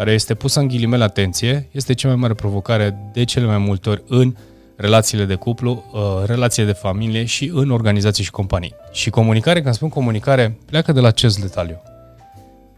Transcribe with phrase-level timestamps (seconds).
[0.00, 3.88] care este pusă în ghilimele atenție, este cea mai mare provocare de cele mai multe
[3.88, 4.34] ori în
[4.76, 8.74] relațiile de cuplu, uh, relațiile de familie și în organizații și companii.
[8.92, 11.82] Și comunicare, când spun comunicare, pleacă de la acest detaliu.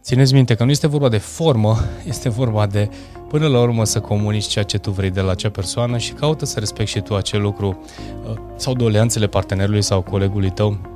[0.02, 1.78] Țineți minte că nu este vorba de formă,
[2.12, 2.88] este vorba de
[3.28, 6.44] până la urmă să comunici ceea ce tu vrei de la acea persoană și caută
[6.44, 7.84] să respecti și tu acel lucru
[8.28, 10.91] uh, sau doleanțele partenerului sau colegului tău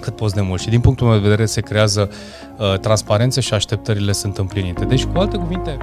[0.00, 0.60] cât poți de mult.
[0.60, 2.10] Și din punctul meu de vedere se creează
[2.56, 4.84] uh, transparență și așteptările sunt împlinite.
[4.84, 5.76] Deci, cu alte cuvinte,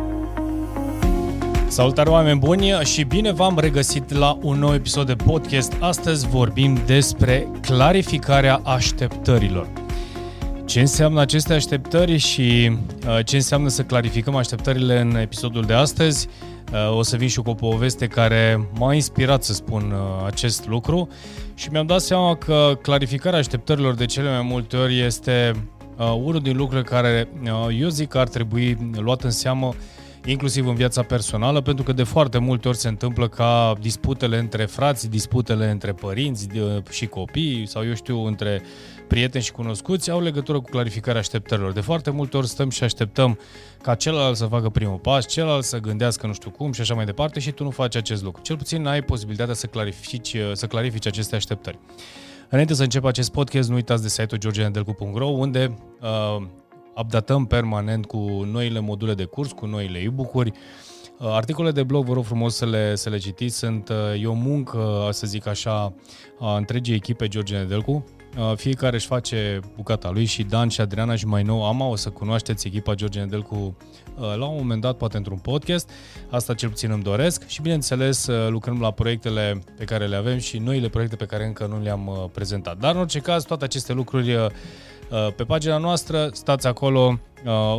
[1.74, 5.74] Salutare oameni buni și bine v-am regăsit la un nou episod de podcast.
[5.80, 9.68] Astăzi vorbim despre clarificarea așteptărilor.
[10.66, 12.78] Ce înseamnă aceste așteptări și
[13.08, 16.28] uh, ce înseamnă să clarificăm așteptările în episodul de astăzi?
[16.74, 20.68] Uh, o să vin și cu o poveste care m-a inspirat să spun uh, acest
[20.68, 21.08] lucru
[21.54, 25.68] și mi-am dat seama că clarificarea așteptărilor de cele mai multe ori este
[25.98, 27.30] unul din lucrurile care
[27.80, 29.74] eu zic că ar trebui luat în seamă
[30.26, 34.66] inclusiv în viața personală, pentru că de foarte multe ori se întâmplă ca disputele între
[34.66, 36.48] frați, disputele între părinți
[36.90, 38.62] și copii sau eu știu, între
[39.08, 41.72] prieteni și cunoscuți au legătură cu clarificarea așteptărilor.
[41.72, 43.40] De foarte multe ori stăm și așteptăm
[43.82, 47.06] ca celălalt să facă primul pas, celălalt să gândească nu știu cum și așa mai
[47.06, 48.42] departe și tu nu faci acest lucru.
[48.42, 51.80] Cel puțin ai posibilitatea să clarifici, să clarifici aceste așteptări.
[52.50, 56.46] Înainte să încep acest podcast, nu uitați de site-ul georgenedelcu.ro unde uh,
[56.96, 58.18] updatăm permanent cu
[58.52, 60.52] noile module de curs, cu noile e-book-uri.
[61.20, 64.28] Uh, articolele de blog, vă rog frumos să le, să le citiți, sunt, uh, e
[64.28, 65.94] o muncă, să zic așa,
[66.40, 68.06] a întregii echipe George Nedelcu.
[68.38, 71.96] Uh, fiecare își face bucata lui și Dan și Adriana și mai nou Ama o
[71.96, 73.78] să cunoașteți echipa George Nedelcu
[74.16, 75.90] la un moment dat, poate într-un podcast.
[76.30, 80.58] Asta cel puțin îmi doresc și bineînțeles lucrăm la proiectele pe care le avem și
[80.58, 82.78] noile proiecte pe care încă nu le-am prezentat.
[82.78, 84.38] Dar în orice caz, toate aceste lucruri
[85.14, 87.18] Uh, pe pagina noastră, stați acolo uh,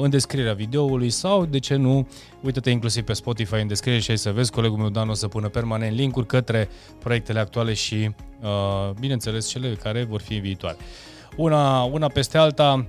[0.02, 2.08] în descrierea videoului sau, de ce nu,
[2.40, 5.28] uite-te inclusiv pe Spotify în descriere și ai să vezi, colegul meu Dan o să
[5.28, 8.10] pună permanent linkuri către proiectele actuale și,
[8.42, 10.76] uh, bineînțeles, cele care vor fi în viitoare.
[11.36, 12.84] Una, una peste alta,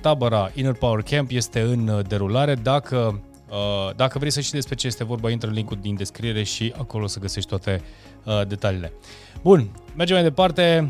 [0.00, 2.54] tabăra Inner Power Camp este în derulare.
[2.54, 3.22] Dacă,
[3.96, 7.06] dacă vrei să știi despre ce este vorba, intră în linkul din descriere și acolo
[7.06, 7.82] să găsești toate
[8.48, 8.92] detaliile.
[9.42, 10.88] Bun, mergem mai departe.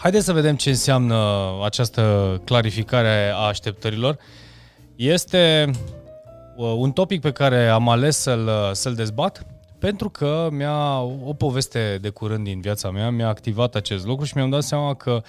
[0.00, 4.18] Haideți să vedem ce înseamnă această clarificare a așteptărilor.
[4.96, 5.70] Este
[6.56, 9.46] uh, un topic pe care am ales să-l, să-l dezbat
[9.78, 14.32] pentru că mi-a o poveste de curând din viața mea, mi-a activat acest lucru și
[14.36, 15.22] mi-am dat seama că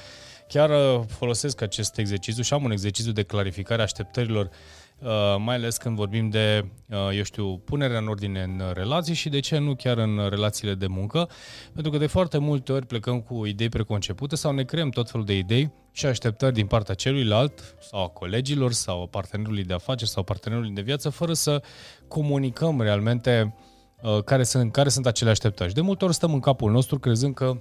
[0.48, 4.91] chiar uh, folosesc acest exercițiu și am un exercițiu de clarificare a așteptărilor Uh,
[5.38, 9.40] mai ales când vorbim de, uh, eu știu, punerea în ordine în relații și de
[9.40, 11.30] ce nu chiar în relațiile de muncă,
[11.74, 15.26] pentru că de foarte multe ori plecăm cu idei preconcepute sau ne creăm tot felul
[15.26, 20.10] de idei și așteptări din partea celuilalt sau a colegilor sau a partenerului de afaceri
[20.10, 21.62] sau partenerului de viață fără să
[22.08, 23.56] comunicăm realmente
[24.02, 25.70] uh, care sunt, care sunt acele așteptări.
[25.70, 27.58] Și de multe ori stăm în capul nostru crezând că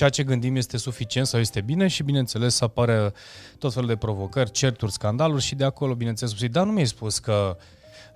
[0.00, 3.12] ceea ce gândim este suficient sau este bine și, bineînțeles, să apare
[3.58, 7.18] tot felul de provocări, certuri, scandaluri și de acolo, bineînțeles, spui, dar nu mi-ai spus
[7.18, 7.56] că,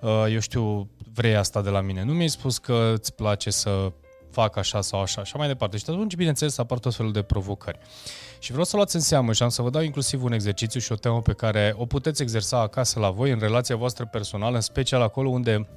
[0.01, 3.91] uh, eu știu, vrei asta de la mine, nu mi-ai spus că îți place să
[4.31, 5.77] fac așa sau așa, așa mai departe.
[5.77, 7.79] Și atunci, bineînțeles, apar tot felul de provocări.
[8.39, 10.91] Și vreau să luați în seamă și am să vă dau inclusiv un exercițiu și
[10.91, 14.61] o temă pe care o puteți exersa acasă la voi, în relația voastră personală, în
[14.61, 15.67] special acolo unde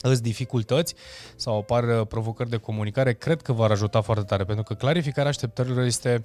[0.00, 0.94] îți dificultăți
[1.36, 5.30] sau apar uh, provocări de comunicare, cred că v-ar ajuta foarte tare, pentru că clarificarea
[5.30, 6.24] așteptărilor este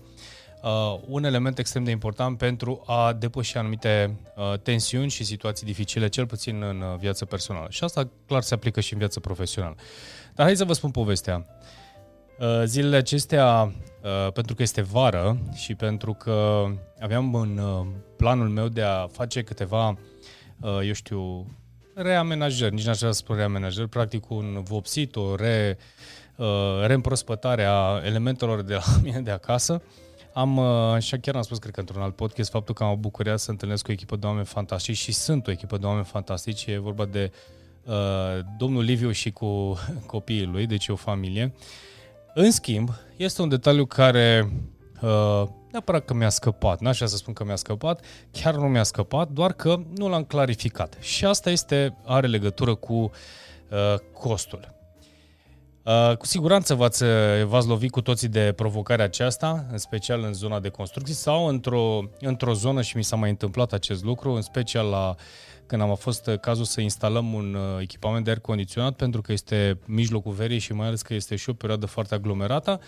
[0.62, 6.08] uh, un element extrem de important pentru a depăși anumite uh, tensiuni și situații dificile,
[6.08, 7.68] cel puțin în uh, viața personală.
[7.70, 9.76] Și asta clar se aplică și în viața profesională.
[10.36, 11.46] Dar hai să vă spun povestea.
[12.40, 13.74] Uh, zilele acestea,
[14.04, 16.66] uh, pentru că este vară și pentru că
[17.00, 17.86] aveam în uh,
[18.18, 19.98] planul meu de a face câteva,
[20.62, 21.46] uh, eu știu,
[22.01, 25.78] reamenajări, nici n-aș vrea să spun reamenajări, practic un vopsit, o re,
[26.35, 26.47] uh,
[26.85, 29.81] reîmprospătare a elementelor de la mine de acasă.
[30.34, 32.95] Am, uh, și chiar am spus, cred că într-un alt podcast, faptul că am o
[32.95, 36.06] bucuria să întâlnesc cu o echipă de oameni fantastici și sunt o echipă de oameni
[36.06, 36.66] fantastici.
[36.66, 37.31] E vorba de
[37.86, 41.54] uh, domnul Liviu și cu copiii lui, deci e o familie.
[42.33, 44.51] În schimb, este un detaliu care
[45.01, 48.83] uh, neapărat că mi-a scăpat, n-aș vrea să spun că mi-a scăpat, chiar nu mi-a
[48.83, 50.97] scăpat, doar că nu l-am clarificat.
[51.00, 54.79] Și asta este, are legătură cu uh, costul.
[55.83, 57.03] Uh, cu siguranță v-ați,
[57.44, 62.00] v-ați lovit cu toții de provocarea aceasta, în special în zona de construcții sau într-o,
[62.19, 65.15] într-o zonă și mi s-a mai întâmplat acest lucru, în special la
[65.71, 69.79] când am fost cazul să instalăm un uh, echipament de aer condiționat pentru că este
[69.85, 72.79] mijlocul verii și mai ales că este și o perioadă foarte aglomerată,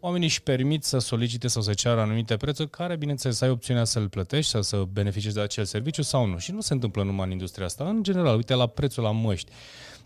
[0.00, 3.84] oamenii își permit să solicite sau să ceară anumite prețuri care, bineînțeles, să ai opțiunea
[3.84, 6.38] să-l plătești sau să beneficiezi de acel serviciu sau nu.
[6.38, 7.84] Și nu se întâmplă numai în industria asta.
[7.84, 9.50] În general, uite la prețul la măști.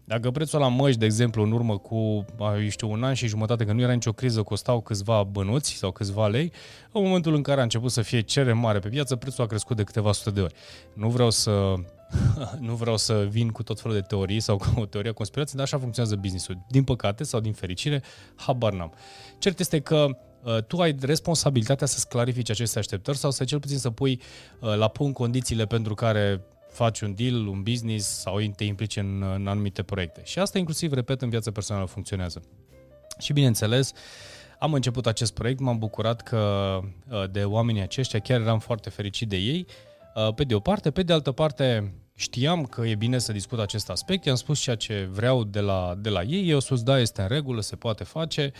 [0.04, 3.64] Dacă prețul la măști, de exemplu, în urmă cu, eu știu, un an și jumătate,
[3.64, 6.52] că nu era nicio criză, costau câțiva bănuți sau câțiva lei,
[6.92, 9.76] în momentul în care a început să fie cerere mare pe piață, prețul a crescut
[9.76, 10.54] de câteva sute de ori.
[10.92, 11.74] Nu vreau să
[12.68, 15.66] nu vreau să vin cu tot felul de teorii sau cu o teorie conspirației, dar
[15.66, 16.64] așa funcționează businessul.
[16.68, 18.02] Din păcate sau din fericire,
[18.34, 18.92] habar n-am.
[19.38, 20.06] Cert este că
[20.42, 24.20] uh, tu ai responsabilitatea să-ți clarifici aceste așteptări sau să cel puțin să pui
[24.60, 26.40] uh, la punct condițiile pentru care
[26.70, 30.20] faci un deal, un business sau te implici în, în anumite proiecte.
[30.24, 32.42] Și asta inclusiv, repet, în viața personală funcționează.
[33.18, 33.92] Și bineînțeles,
[34.58, 36.38] am început acest proiect, m-am bucurat că
[37.10, 39.66] uh, de oamenii aceștia, chiar eram foarte fericit de ei,
[40.14, 43.58] uh, pe de o parte, pe de altă parte știam că e bine să discut
[43.58, 46.82] acest aspect, i-am spus ceea ce vreau de la, de la ei, ei au spus
[46.82, 48.52] da, este în regulă, se poate face,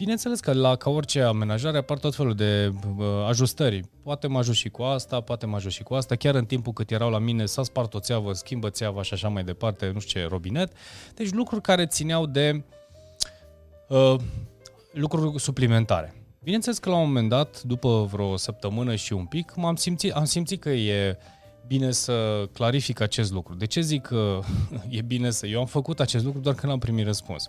[0.00, 3.80] Bineînțeles că la ca orice amenajare apar tot felul de uh, ajustări.
[4.02, 6.16] Poate mă ajut și cu asta, poate mă ajut și cu asta.
[6.16, 9.28] Chiar în timpul cât erau la mine s-a spart o țeavă, schimbă țeava și așa
[9.28, 10.72] mai departe, nu știu ce, robinet.
[11.14, 12.64] Deci lucruri care țineau de
[13.88, 14.14] uh,
[14.92, 16.14] lucruri suplimentare.
[16.42, 20.24] Bineînțeles că la un moment dat, după vreo săptămână și un pic, m-am simțit, am
[20.24, 21.18] simțit că e
[21.66, 23.54] bine să clarific acest lucru.
[23.54, 24.40] De ce zic că
[24.88, 25.46] e bine să...
[25.46, 27.48] Eu am făcut acest lucru doar când am primit răspuns.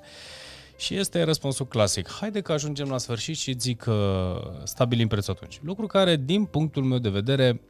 [0.78, 2.10] Și este răspunsul clasic.
[2.10, 5.60] Haide că ajungem la sfârșit și zic că stabilim prețul atunci.
[5.64, 7.62] Lucru care, din punctul meu de vedere,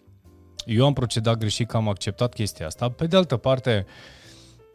[0.66, 2.90] eu am procedat greșit că am acceptat chestia asta.
[2.90, 3.86] Pe de altă parte,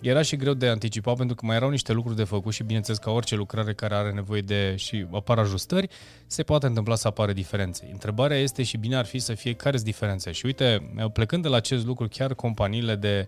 [0.01, 2.99] era și greu de anticipat pentru că mai erau niște lucruri de făcut și bineînțeles
[2.99, 5.89] ca orice lucrare care are nevoie de și apar ajustări,
[6.27, 7.89] se poate întâmpla să apară diferențe.
[7.93, 10.33] Întrebarea este și bine ar fi să fie care sunt diferențe.
[10.33, 13.27] Și uite, plecând de la acest lucru, chiar companiile de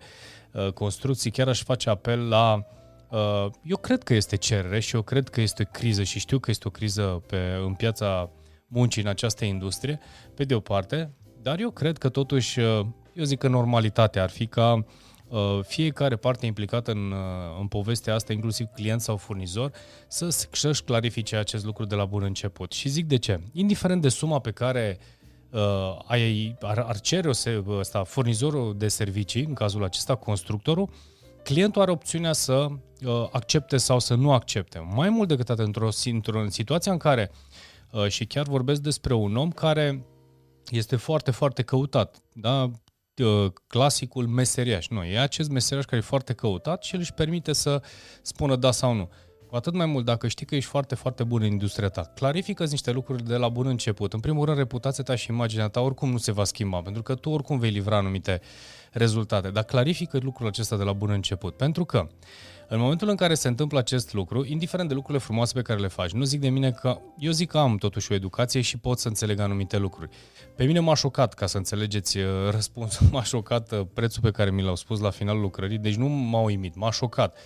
[0.53, 2.67] uh, construcții chiar aș face apel la
[3.11, 6.39] Uh, eu cred că este cerere și eu cred că este o criză și știu
[6.39, 8.31] că este o criză pe, în piața
[8.67, 9.99] muncii în această industrie,
[10.35, 11.11] pe de o parte,
[11.43, 14.85] dar eu cred că totuși, uh, eu zic că normalitatea ar fi ca uh,
[15.63, 17.15] fiecare parte implicată în,
[17.61, 19.71] în povestea asta, inclusiv client sau furnizor,
[20.09, 22.73] să, să-și clarifice acest lucru de la bun început.
[22.73, 23.41] Și zic de ce.
[23.53, 24.99] Indiferent de suma pe care
[25.51, 30.91] uh, ai, ar, ar cere o, ăsta, furnizorul de servicii, în cazul acesta constructorul,
[31.45, 32.67] clientul are opțiunea să
[33.05, 34.89] uh, accepte sau să nu accepte.
[34.95, 37.31] Mai mult decât atât, într-o, într-o situație în care,
[37.91, 40.07] uh, și chiar vorbesc despre un om care
[40.71, 42.71] este foarte, foarte căutat, da?
[43.19, 44.89] Uh, clasicul meseriaș.
[44.89, 47.83] Nu, e acest meseriaș care e foarte căutat și el își permite să
[48.23, 49.11] spună da sau nu.
[49.49, 52.03] Cu atât mai mult dacă știi că ești foarte, foarte bun în industria ta.
[52.15, 54.13] clarifică niște lucruri de la bun început.
[54.13, 57.15] În primul rând, reputația ta și imaginea ta oricum nu se va schimba, pentru că
[57.15, 58.41] tu oricum vei livra anumite
[58.93, 59.51] rezultate.
[59.51, 61.57] Dar clarifică lucrul acesta de la bun început.
[61.57, 62.09] Pentru că
[62.71, 65.89] în momentul în care se întâmplă acest lucru, indiferent de lucrurile frumoase pe care le
[65.89, 68.99] faci, nu zic de mine că eu zic că am totuși o educație și pot
[68.99, 70.11] să înțeleg anumite lucruri.
[70.57, 74.51] Pe mine m-a șocat, ca să înțelegeți uh, răspunsul, m-a șocat uh, prețul pe care
[74.51, 77.37] mi l-au spus la finalul lucrării, deci nu m-a uimit, m-a șocat.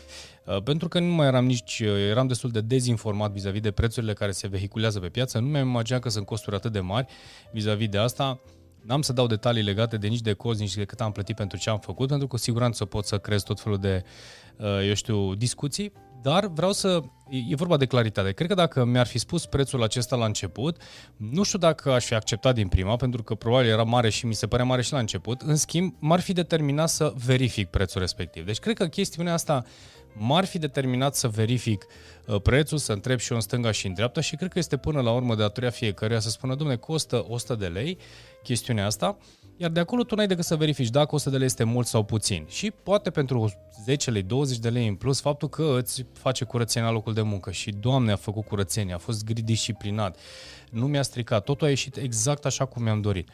[0.44, 4.30] Uh, pentru că nu mai eram nici, eram destul de dezinformat vis-a-vis de prețurile care
[4.30, 7.06] se vehiculează pe piață, nu mi-am imaginat că sunt costuri atât de mari
[7.52, 8.40] vis-a-vis de asta.
[8.82, 11.58] N-am să dau detalii legate de nici de cozi, nici de cât am plătit pentru
[11.58, 14.04] ce am făcut, pentru că cu siguranță pot să crezi tot felul de,
[14.56, 15.92] uh, eu știu, discuții,
[16.22, 17.00] dar vreau să...
[17.48, 18.32] E vorba de claritate.
[18.32, 20.82] Cred că dacă mi-ar fi spus prețul acesta la început,
[21.16, 24.34] nu știu dacă aș fi acceptat din prima, pentru că probabil era mare și mi
[24.34, 25.40] se părea mare și la început.
[25.40, 28.46] În schimb, m-ar fi determinat să verific prețul respectiv.
[28.46, 29.64] Deci cred că chestiunea asta
[30.12, 31.86] m-ar fi determinat să verific
[32.26, 34.76] uh, prețul, să întreb și eu în stânga și în dreapta și cred că este
[34.76, 37.98] până la urmă de datoria fiecăruia să spună, domne, costă 100 de lei
[38.42, 39.16] chestiunea asta,
[39.56, 42.02] iar de acolo tu n-ai decât să verifici dacă 100 de lei este mult sau
[42.04, 42.44] puțin.
[42.48, 43.52] Și poate pentru
[43.84, 47.22] 10 lei, 20 de lei în plus, faptul că îți face curățenia la locul de
[47.22, 50.16] muncă și Doamne a făcut curățenia, a fost disciplinat,
[50.70, 53.28] nu mi-a stricat, totul a ieșit exact așa cum mi-am dorit.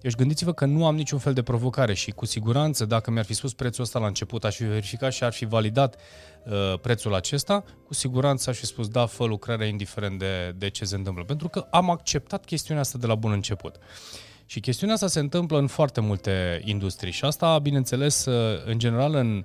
[0.00, 3.34] Deci gândiți-vă că nu am niciun fel de provocare și cu siguranță dacă mi-ar fi
[3.34, 5.96] spus prețul ăsta la început, aș fi verificat și ar fi validat
[6.44, 10.84] uh, prețul acesta, cu siguranță aș fi spus da, fă lucrarea indiferent de, de ce
[10.84, 11.24] se întâmplă.
[11.24, 13.76] Pentru că am acceptat chestiunea asta de la bun început.
[14.50, 19.14] Și chestiunea asta se întâmplă în foarte multe industrii și asta, bineînțeles, uh, în general
[19.14, 19.44] în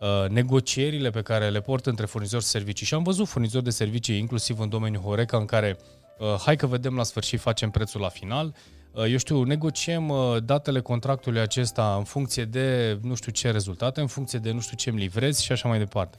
[0.00, 2.86] uh, negocierile pe care le port între furnizori de servicii.
[2.86, 5.78] Și am văzut furnizori de servicii, inclusiv în domeniul Horeca, în care
[6.18, 8.54] uh, hai că vedem la sfârșit, facem prețul la final,
[8.94, 14.00] Uh, eu știu, negociem uh, datele contractului acesta în funcție de nu știu ce rezultate,
[14.00, 16.18] în funcție de nu știu ce îmi livrezi și așa mai departe.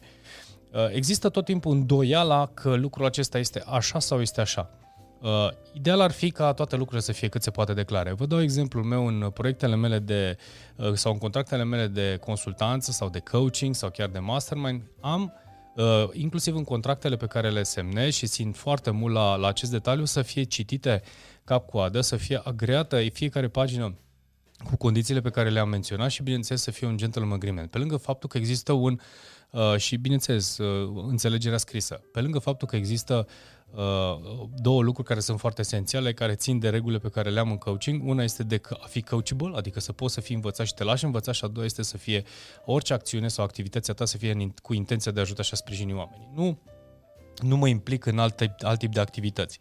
[0.73, 4.69] Uh, există tot timpul îndoiala că lucrul acesta este așa sau este așa.
[5.73, 8.13] Ideal ar fi ca toate lucrurile să fie cât se poate declare.
[8.13, 10.37] Vă dau exemplul meu în proiectele mele de,
[10.93, 14.81] sau în contractele mele de consultanță sau de coaching sau chiar de mastermind.
[14.99, 15.33] Am
[15.75, 19.71] uh, inclusiv în contractele pe care le semnezi și țin foarte mult la, la acest
[19.71, 21.01] detaliu, să fie citite
[21.43, 23.95] cap-coadă, să fie agreată fiecare pagină
[24.69, 27.69] cu condițiile pe care le-am menționat și, bineînțeles, să fie un gentleman agreement.
[27.69, 28.99] Pe lângă faptul că există un, uh,
[29.77, 33.27] și, bineînțeles, uh, înțelegerea scrisă, pe lângă faptul că există
[33.71, 37.57] uh, două lucruri care sunt foarte esențiale, care țin de regulile pe care le-am în
[37.57, 38.07] coaching.
[38.07, 41.05] Una este de a fi coachable, adică să poți să fii învățat și te lași
[41.05, 42.23] învăța și a doua este să fie
[42.65, 45.93] orice acțiune sau activitatea ta să fie cu intenția de a ajuta și a sprijini
[45.93, 46.31] oamenii.
[46.35, 46.59] Nu,
[47.41, 49.59] nu mă implic în alt, alt tip de activități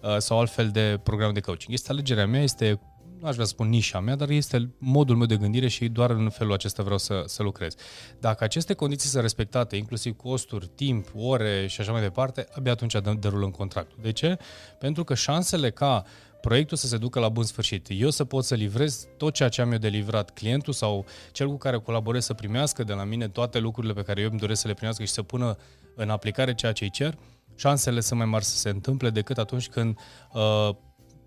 [0.00, 1.72] uh, sau altfel de program de coaching.
[1.72, 2.80] Este alegerea mea, este
[3.20, 6.10] nu aș vrea să spun nișa mea, dar este modul meu de gândire și doar
[6.10, 7.74] în felul acesta vreau să, să lucrez.
[8.20, 12.96] Dacă aceste condiții sunt respectate, inclusiv costuri, timp, ore și așa mai departe, abia atunci
[13.18, 13.98] derulăm contractul.
[14.02, 14.38] De ce?
[14.78, 16.04] Pentru că șansele ca
[16.40, 17.86] proiectul să se ducă la bun sfârșit.
[17.90, 21.48] Eu să pot să livrez tot ceea ce am eu de livrat clientul sau cel
[21.48, 24.60] cu care colaborez să primească de la mine toate lucrurile pe care eu îmi doresc
[24.60, 25.56] să le primească și să pună
[25.94, 27.18] în aplicare ceea ce îi cer,
[27.54, 29.98] șansele sunt mai mari să se întâmple decât atunci când
[30.32, 30.68] uh,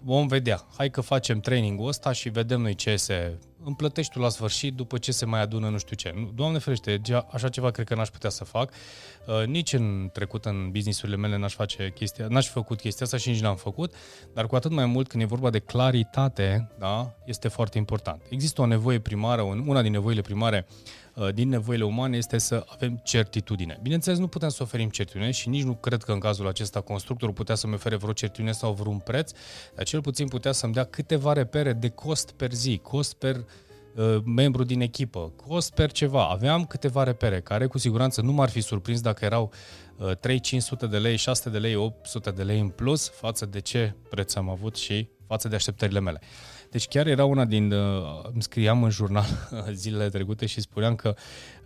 [0.03, 0.65] vom vedea.
[0.77, 4.97] Hai că facem trainingul ăsta și vedem noi ce se împlătești tu la sfârșit după
[4.97, 6.31] ce se mai adună nu știu ce.
[6.35, 8.73] Doamne ferește, așa ceva cred că n-aș putea să fac.
[9.27, 13.17] Uh, nici în trecut în businessurile mele n-aș face chestia, n-aș fi făcut chestia asta
[13.17, 13.93] și nici n-am făcut,
[14.33, 18.21] dar cu atât mai mult când e vorba de claritate, da, este foarte important.
[18.29, 21.00] Există o nevoie primară, una din nevoile primare uh,
[21.33, 23.79] din nevoile umane este să avem certitudine.
[23.81, 27.33] Bineînțeles, nu putem să oferim certitudine și nici nu cred că în cazul acesta constructorul
[27.33, 29.31] putea să-mi ofere vreo certitudine sau vreun preț,
[29.75, 33.45] dar cel puțin putea să-mi dea câteva repere de cost per zi, cost per
[33.95, 36.27] Uh, membru din echipă, cost per ceva.
[36.27, 39.51] Aveam câteva repere care cu siguranță nu m-ar fi surprins dacă erau
[40.19, 43.59] 3 uh, 500 de lei, 600 de lei, 800 de lei în plus față de
[43.59, 46.21] ce preț am avut și față de așteptările mele.
[46.71, 47.79] Deci chiar era una din, uh,
[48.33, 49.25] îmi scriam în jurnal
[49.71, 51.13] zilele trecute și spuneam că,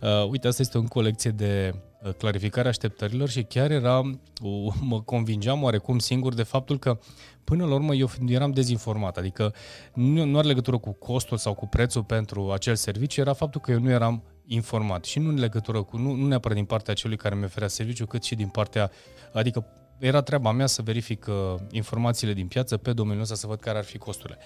[0.00, 5.00] uh, uite, asta este o colecție de uh, clarificare așteptărilor și chiar era, uh, mă
[5.00, 6.98] convingeam oarecum singur de faptul că
[7.44, 9.54] până la urmă eu eram dezinformat, adică
[9.94, 13.70] nu, nu are legătură cu costul sau cu prețul pentru acel serviciu, era faptul că
[13.70, 17.16] eu nu eram informat și nu în legătură cu, nu, nu neapărat din partea celui
[17.16, 18.90] care mi oferea serviciu, cât și din partea,
[19.32, 19.66] adică
[19.98, 21.34] era treaba mea să verific uh,
[21.70, 24.38] informațiile din piață pe domeniul ăsta, să văd care ar fi costurile.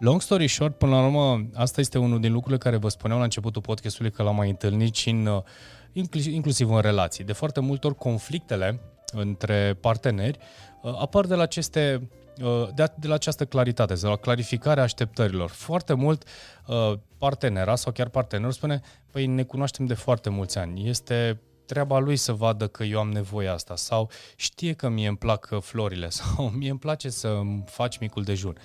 [0.00, 3.24] Long story short, până la urmă, asta este unul din lucrurile care vă spuneam la
[3.24, 5.42] începutul podcastului că l-am mai întâlnit și în, uh,
[6.30, 7.24] inclusiv în relații.
[7.24, 8.80] De foarte multe ori conflictele
[9.12, 10.38] între parteneri
[10.82, 12.08] uh, apar de la aceste
[12.42, 15.50] uh, de, de la această claritate, de la clarificarea așteptărilor.
[15.50, 16.24] Foarte mult
[17.18, 18.80] partenera sau chiar partenerul spune,
[19.10, 23.10] păi ne cunoaștem de foarte mulți ani, este treaba lui să vadă că eu am
[23.10, 27.98] nevoie asta sau știe că mie îmi plac florile sau mie îmi place să faci
[27.98, 28.56] micul dejun.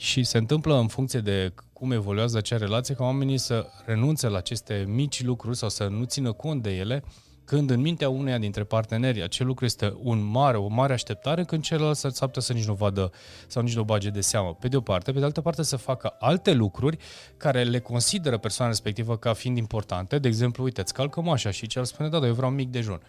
[0.00, 4.36] Și se întâmplă în funcție de cum evoluează acea relație ca oamenii să renunțe la
[4.36, 7.04] aceste mici lucruri sau să nu țină cont de ele,
[7.44, 11.62] când în mintea uneia dintre parteneri acel lucru este un mare, o mare așteptare, când
[11.62, 13.12] celălalt s-ar să nici nu vadă
[13.46, 14.54] sau nici nu bage de seamă.
[14.54, 16.96] Pe de o parte, pe de altă parte să facă alte lucruri
[17.36, 20.18] care le consideră persoana respectivă ca fiind importante.
[20.18, 22.70] De exemplu, uite, îți calcă mașa și cel spune, da, dar eu vreau un mic
[22.70, 23.00] dejun.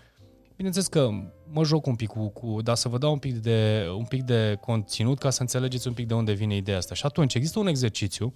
[0.59, 1.09] Bineînțeles că
[1.51, 4.23] mă joc un pic cu, cu dar să vă dau un pic, de, un pic
[4.23, 6.95] de conținut ca să înțelegeți un pic de unde vine ideea asta.
[6.95, 8.31] Și atunci există un exercițiu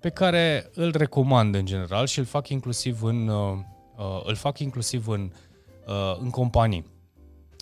[0.00, 3.58] pe care îl recomand în general și îl fac inclusiv în, uh,
[3.96, 5.32] uh îl fac inclusiv în,
[5.86, 6.84] uh, în companii,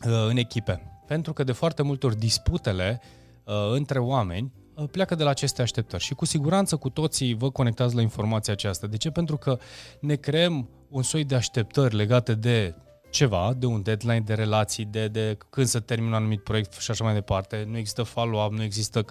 [0.06, 1.02] uh, în echipe.
[1.06, 3.00] Pentru că de foarte multe ori disputele
[3.44, 7.50] uh, între oameni uh, pleacă de la aceste așteptări și cu siguranță cu toții vă
[7.50, 8.86] conectați la informația aceasta.
[8.86, 9.10] De ce?
[9.10, 9.58] Pentru că
[10.00, 12.74] ne creăm un soi de așteptări legate de
[13.10, 16.90] ceva, de un deadline, de relații, de, de când să termin un anumit proiect și
[16.90, 17.66] așa mai departe.
[17.68, 19.04] Nu există follow-up, nu există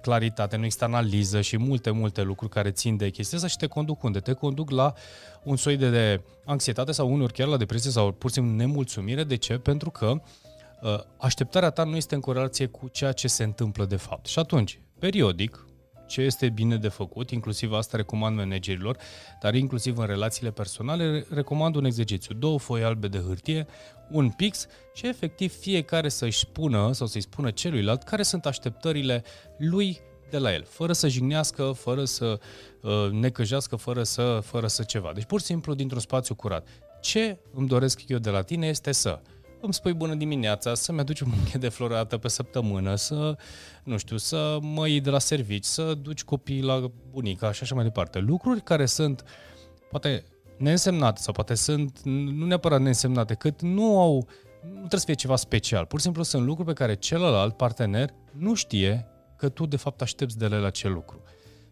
[0.00, 3.66] claritate, nu există analiză și multe, multe lucruri care țin de chestia asta și te
[3.66, 4.20] conduc unde?
[4.20, 4.94] Te conduc la
[5.42, 9.24] un soi de, de anxietate sau uneori chiar la depresie sau pur și simplu nemulțumire.
[9.24, 9.58] De ce?
[9.58, 10.06] Pentru că
[10.82, 14.26] uh, așteptarea ta nu este în corelație cu ceea ce se întâmplă de fapt.
[14.26, 15.65] Și atunci, periodic,
[16.06, 18.96] ce este bine de făcut, inclusiv asta recomand managerilor,
[19.40, 23.66] dar inclusiv în relațiile personale, recomand un exercițiu, două foi albe de hârtie,
[24.10, 29.24] un pix și efectiv fiecare să-și spună sau să-i spună celuilalt care sunt așteptările
[29.58, 32.40] lui de la el, fără să jignească, fără să
[32.80, 35.12] uh, necăjească, fără să, fără să ceva.
[35.14, 36.66] Deci pur și simplu dintr-un spațiu curat.
[37.00, 39.20] Ce îmi doresc eu de la tine este să
[39.60, 43.36] îmi spui bună dimineața, să-mi aduci un buchet de flori dată pe săptămână, să,
[43.84, 47.74] nu știu, să mă iei de la servici, să duci copiii la bunica și așa
[47.74, 48.18] mai departe.
[48.18, 49.24] Lucruri care sunt,
[49.90, 50.24] poate,
[50.56, 54.28] neînsemnate sau poate sunt, nu neapărat neînsemnate, cât nu au,
[54.62, 55.84] nu trebuie să fie ceva special.
[55.84, 60.02] Pur și simplu sunt lucruri pe care celălalt partener nu știe că tu de fapt
[60.02, 61.22] aștepți de la acel lucru.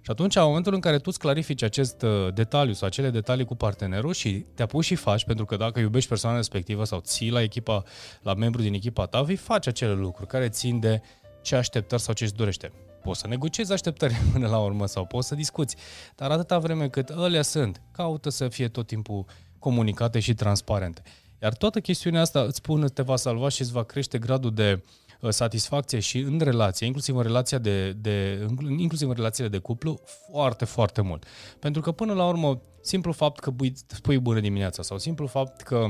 [0.05, 3.45] Și atunci, în momentul în care tu îți clarifici acest uh, detaliu sau acele detalii
[3.45, 7.31] cu partenerul și te apuci și faci, pentru că dacă iubești persoana respectivă sau ții
[7.31, 7.83] la echipa,
[8.23, 11.03] la membru din echipa ta, vei face acele lucruri care țin de
[11.43, 12.73] ce așteptări sau ce îți dorește.
[13.03, 15.77] Poți să negociezi așteptări până la urmă sau poți să discuți,
[16.17, 19.25] dar atâta vreme cât alea sunt, caută să fie tot timpul
[19.59, 21.03] comunicate și transparente.
[21.43, 24.73] Iar toată chestiunea asta îți spun, te va salva și îți va crește gradul de
[24.73, 28.47] uh, satisfacție și în relație, inclusiv în, relația de, de,
[28.79, 31.25] inclusiv în relațiile de cuplu, foarte, foarte mult.
[31.59, 33.51] Pentru că până la urmă, simplu fapt că
[33.87, 35.87] spui bună dimineața sau simplu fapt că,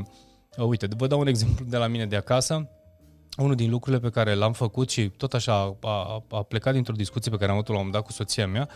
[0.57, 2.69] uh, uite, vă dau un exemplu de la mine de acasă,
[3.37, 7.31] unul din lucrurile pe care l-am făcut și tot așa a, a plecat dintr-o discuție
[7.31, 8.75] pe care am avut-o la un moment dat cu soția mea, uh,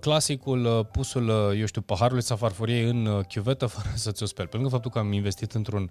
[0.00, 4.48] clasicul, uh, pusul, uh, eu știu, paharului sau farfuriei în chiuvetă fără să ți-o speli.
[4.48, 5.90] Pe lângă faptul că am investit într-un,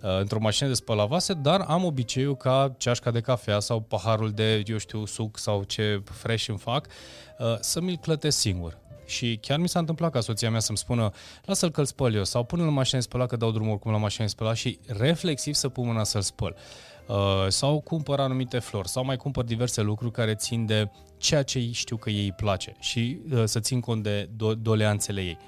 [0.00, 4.62] într-o mașină de spălat vase, dar am obiceiul ca ceașca de cafea sau paharul de,
[4.66, 6.86] eu știu, suc sau ce fresh îmi fac,
[7.60, 8.78] să mi-l clătesc singur.
[9.06, 11.10] Și chiar mi s-a întâmplat ca soția mea să-mi spună
[11.44, 13.98] lasă-l că-l spăl eu sau pune-l în mașină de spălat că dau drumul oricum la
[13.98, 16.56] mașină de spălat și reflexiv să pun mâna să-l spăl.
[17.10, 21.70] Uh, sau cumpăr anumite flori sau mai cumpăr diverse lucruri care țin de ceea ce
[21.72, 25.38] știu că ei îi place și uh, să țin cont de do- doleanțele ei.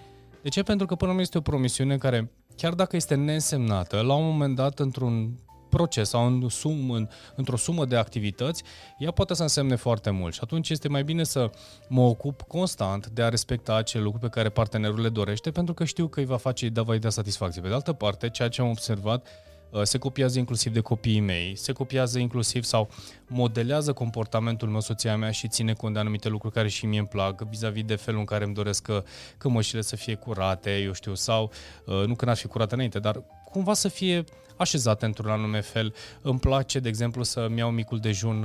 [0.43, 0.63] De ce?
[0.63, 4.25] Pentru că până la urmă este o promisiune care, chiar dacă este neînsemnată, la un
[4.25, 5.39] moment dat într-un
[5.69, 8.63] proces sau în sum, în, într-o sumă de activități,
[8.99, 11.51] ea poate să însemne foarte mult și atunci este mai bine să
[11.89, 15.85] mă ocup constant de a respecta acele lucruri pe care partenerul le dorește pentru că
[15.85, 17.61] știu că îi va face, îi va da satisfacție.
[17.61, 19.52] Pe de altă parte, ceea ce am observat Uh,
[19.83, 22.89] se copiază inclusiv de copiii mei, se copiază inclusiv sau
[23.27, 27.09] modelează comportamentul meu, soția mea și ține cont de anumite lucruri care și mie îmi
[27.09, 29.05] plac, vis-a-vis de felul în care îmi doresc că,
[29.39, 31.51] că mășile să fie curate, eu știu, sau
[31.87, 34.25] uh, nu că n-ar fi curate înainte, dar cumva să fie
[34.57, 35.95] așezate într-un anume fel.
[36.23, 38.43] Îmi place, de exemplu, să-mi iau micul dejun,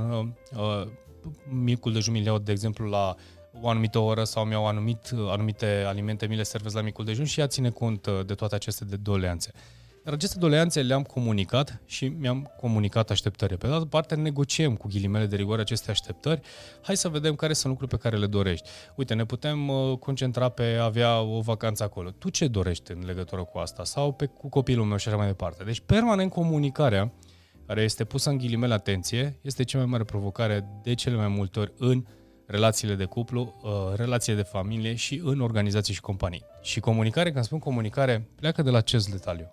[0.56, 0.86] uh,
[1.48, 3.14] micul dejun mi iau, de exemplu, la
[3.60, 7.40] o anumită oră sau mi-au anumit, anumite alimente, mi le servesc la micul dejun și
[7.40, 9.52] ea ține cont de toate aceste doleanțe.
[10.04, 13.56] Dar aceste doleanțe le-am comunicat și mi-am comunicat așteptările.
[13.56, 16.40] Pe de altă parte, negociem cu ghilimele de rigoare aceste așteptări.
[16.82, 18.68] Hai să vedem care sunt lucruri pe care le dorești.
[18.96, 22.10] Uite, ne putem uh, concentra pe a avea o vacanță acolo.
[22.10, 23.84] Tu ce dorești în legătură cu asta?
[23.84, 25.64] Sau pe, cu copilul meu și așa mai departe.
[25.64, 27.12] Deci, permanent comunicarea,
[27.66, 31.58] care este pusă în ghilimele atenție, este cea mai mare provocare de cele mai multe
[31.58, 32.04] ori în
[32.46, 36.44] relațiile de cuplu, uh, relațiile de familie și în organizații și companii.
[36.62, 39.50] Și comunicare, când spun comunicare, pleacă de la acest detaliu.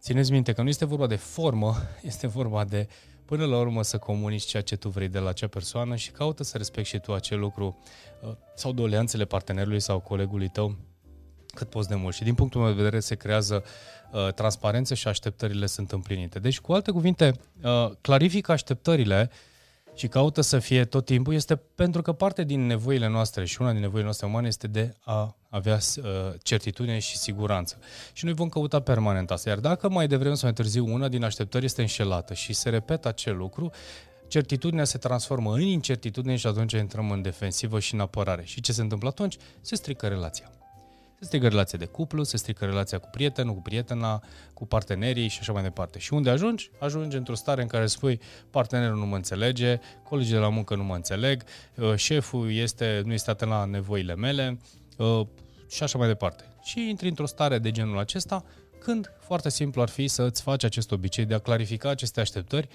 [0.00, 1.74] Țineți minte că nu este vorba de formă,
[2.10, 2.88] este vorba de
[3.24, 6.42] până la urmă să comunici ceea ce tu vrei de la acea persoană și caută
[6.42, 7.78] să respecti și tu acel lucru
[8.22, 10.76] uh, sau doleanțele partenerului sau colegului tău
[11.54, 12.14] cât poți de mult.
[12.14, 13.64] Și din punctul meu de vedere se creează
[14.12, 16.38] uh, transparență și așteptările sunt împlinite.
[16.38, 17.32] Deci, cu alte cuvinte,
[17.62, 19.30] uh, clarifică așteptările
[19.98, 23.70] și caută să fie tot timpul, este pentru că parte din nevoile noastre și una
[23.72, 26.04] din nevoile noastre umane este de a avea uh,
[26.42, 27.78] certitudine și siguranță.
[28.12, 29.48] Și noi vom căuta permanent asta.
[29.48, 33.08] Iar dacă mai devreme sau mai târziu una din așteptări este înșelată și se repetă
[33.08, 33.70] acel lucru,
[34.28, 38.44] certitudinea se transformă în incertitudine și atunci intrăm în defensivă și în apărare.
[38.44, 39.36] Și ce se întâmplă atunci?
[39.60, 40.57] Se strică relația.
[41.20, 44.22] Se strică relația de cuplu, se strică relația cu prietenul, cu prietena,
[44.54, 45.98] cu partenerii și așa mai departe.
[45.98, 46.70] Și unde ajungi?
[46.80, 50.84] Ajungi într-o stare în care spui partenerul nu mă înțelege, colegii de la muncă nu
[50.84, 51.44] mă înțeleg,
[51.76, 54.58] uh, șeful este, nu este atent la nevoile mele
[54.96, 55.26] uh,
[55.68, 56.44] și așa mai departe.
[56.62, 58.44] Și intri într-o stare de genul acesta
[58.78, 62.68] când foarte simplu ar fi să îți faci acest obicei de a clarifica aceste așteptări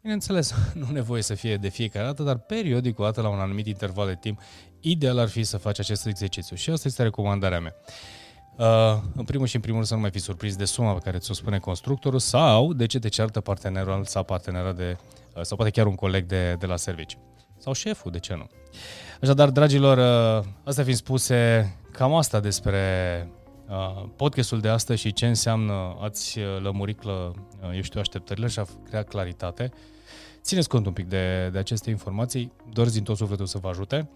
[0.00, 0.54] Bineînțeles,
[0.86, 4.06] nu nevoie să fie de fiecare dată, dar periodic, o dată la un anumit interval
[4.06, 4.40] de timp,
[4.80, 6.56] ideal ar fi să faci acest exercițiu.
[6.56, 7.74] Și asta este recomandarea mea.
[8.56, 11.00] Uh, în primul și în primul rând să nu mai fi surprins de suma pe
[11.04, 14.96] care ți-o spune constructorul sau de ce te ceartă partenerul sau partenera de,
[15.34, 17.18] uh, sau poate chiar un coleg de, de la serviciu.
[17.58, 18.46] Sau șeful, de ce nu?
[19.22, 19.98] Așadar, dragilor,
[20.38, 22.82] uh, astea fiind spuse, cam asta despre
[23.68, 27.30] uh, podcastul de astăzi și ce înseamnă ați uh, lămurit, uh,
[27.74, 29.72] eu știu, așteptările și a crea claritate.
[30.42, 34.08] Țineți cont un pic de, de aceste informații, doresc din tot sufletul să vă ajute.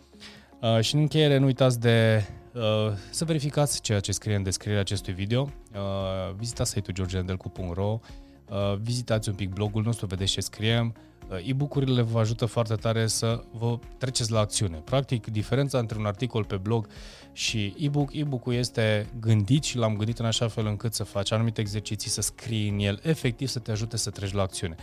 [0.62, 4.80] Uh, și în încheiere nu uitați de uh, să verificați ceea ce scrie în descrierea
[4.80, 5.42] acestui video.
[5.42, 8.00] Uh, vizitați site-ul georgiandelcu.ro,
[8.48, 10.94] uh, vizitați un pic blogul nostru, vedeți ce scriem.
[11.30, 14.76] Uh, e-book-urile vă ajută foarte tare să vă treceți la acțiune.
[14.76, 16.86] Practic, diferența între un articol pe blog
[17.32, 21.60] și e-book, e-book-ul este gândit și l-am gândit în așa fel încât să faci anumite
[21.60, 24.74] exerciții, să scrii în el, efectiv să te ajute să treci la acțiune.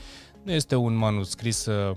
[0.44, 1.96] Nu este un manuscris uh, uh,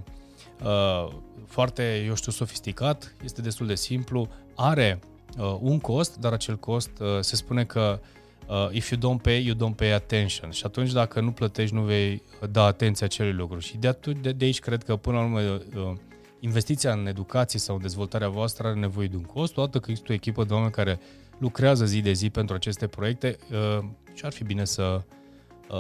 [1.47, 5.01] foarte, eu știu, sofisticat, este destul de simplu, are
[5.39, 8.01] uh, un cost, dar acel cost uh, se spune că
[8.49, 10.51] uh, if you don't pay, you don't pay attention.
[10.51, 13.59] Și atunci dacă nu plătești, nu vei da atenție acelui lucru.
[13.59, 15.93] Și de, atu- de, de aici cred că până la urmă uh,
[16.41, 20.13] investiția în educație sau în dezvoltarea voastră are nevoie de un cost, odată că există
[20.13, 21.01] o echipă de oameni care
[21.39, 23.85] lucrează zi de zi pentru aceste proiecte uh,
[24.15, 25.03] și ar fi bine să uh,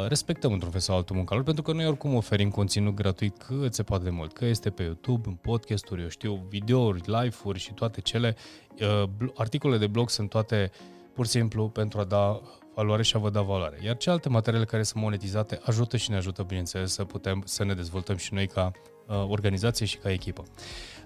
[0.09, 3.75] respectăm într-un fel sau altul munca lor, pentru că noi oricum oferim conținut gratuit cât
[3.75, 7.73] se poate de mult, că este pe YouTube, în podcasturi, eu știu, videouri, live-uri și
[7.73, 8.37] toate cele.
[8.81, 10.71] Uh, articole de blog sunt toate
[11.13, 12.41] pur și simplu pentru a da
[12.75, 13.79] valoare și a vă da valoare.
[13.85, 17.75] Iar celelalte materiale care sunt monetizate ajută și ne ajută, bineînțeles, să putem să ne
[17.75, 18.71] dezvoltăm și noi ca
[19.07, 20.45] uh, organizație și ca echipă.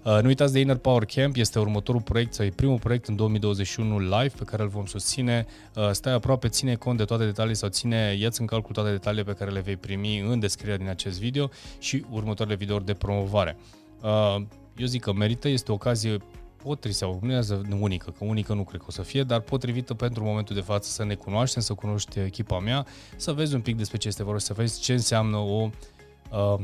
[0.06, 3.16] Uh, nu uitați de Inner Power Camp, este următorul proiect sau e primul proiect în
[3.16, 5.46] 2021 live pe care îl vom susține.
[5.74, 9.24] Uh, stai aproape, ține cont de toate detaliile sau ține, ia în calcul toate detaliile
[9.24, 13.56] pe care le vei primi în descrierea din acest video și următoarele videouri de promovare.
[14.02, 14.36] Uh,
[14.76, 16.16] eu zic că merită, este o ocazie
[16.62, 17.20] potrivit sau
[17.68, 20.60] nu unică, că unică nu cred că o să fie, dar potrivită pentru momentul de
[20.62, 24.24] față să ne cunoaștem, să cunoști echipa mea, să vezi un pic despre ce este
[24.24, 25.70] vorba, să vezi ce înseamnă o,
[26.30, 26.58] uh,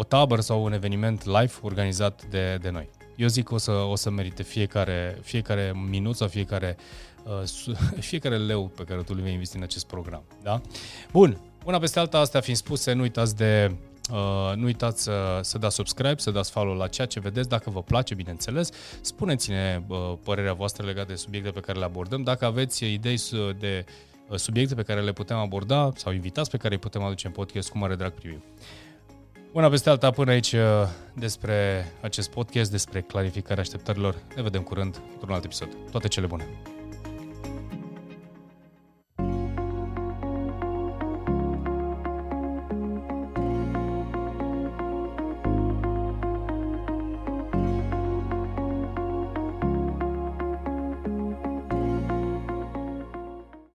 [0.00, 2.88] o tabără sau un eveniment live organizat de, de noi.
[3.16, 6.76] Eu zic că o să, o să merite fiecare, fiecare minut sau fiecare,
[7.24, 7.68] uh,
[8.10, 10.22] fiecare leu pe care tu le vei investi în acest program.
[10.42, 10.60] Da?
[11.12, 13.74] Bun, una peste alta, astea fiind spuse, nu uitați de
[14.12, 17.70] Uh, nu uitați să, să dați subscribe, să dați follow la ceea ce vedeți, dacă
[17.70, 18.70] vă place, bineînțeles.
[19.00, 22.22] Spuneți-ne uh, părerea voastră legată de subiecte pe care le abordăm.
[22.22, 23.18] Dacă aveți idei
[23.58, 23.84] de
[24.28, 27.32] uh, subiecte pe care le putem aborda sau invitați pe care îi putem aduce în
[27.32, 28.42] podcast, cu mare drag privim.
[29.52, 30.60] Una peste alta, până aici uh,
[31.14, 34.16] despre acest podcast, despre clarificarea așteptărilor.
[34.36, 35.68] Ne vedem curând într-un alt episod.
[35.90, 36.48] Toate cele bune!